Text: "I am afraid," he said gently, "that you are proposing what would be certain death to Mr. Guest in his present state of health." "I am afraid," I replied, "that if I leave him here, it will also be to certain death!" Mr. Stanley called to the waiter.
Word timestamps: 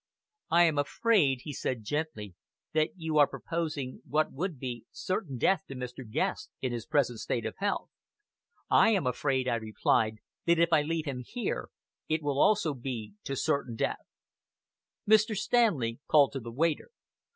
"I 0.49 0.63
am 0.63 0.79
afraid," 0.79 1.41
he 1.43 1.53
said 1.53 1.83
gently, 1.83 2.33
"that 2.73 2.89
you 2.95 3.19
are 3.19 3.27
proposing 3.27 4.01
what 4.09 4.31
would 4.31 4.57
be 4.57 4.85
certain 4.91 5.37
death 5.37 5.61
to 5.67 5.75
Mr. 5.75 6.09
Guest 6.09 6.49
in 6.59 6.71
his 6.71 6.87
present 6.87 7.19
state 7.19 7.45
of 7.45 7.53
health." 7.59 7.91
"I 8.67 8.89
am 8.95 9.05
afraid," 9.05 9.47
I 9.47 9.57
replied, 9.57 10.15
"that 10.47 10.57
if 10.57 10.73
I 10.73 10.81
leave 10.81 11.05
him 11.05 11.21
here, 11.23 11.69
it 12.09 12.23
will 12.23 12.41
also 12.41 12.73
be 12.73 13.13
to 13.25 13.35
certain 13.35 13.75
death!" 13.75 14.07
Mr. 15.07 15.35
Stanley 15.37 15.99
called 16.07 16.31
to 16.33 16.39
the 16.39 16.51
waiter. 16.51 16.89